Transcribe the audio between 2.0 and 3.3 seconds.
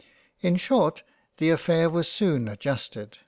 soon adjusted.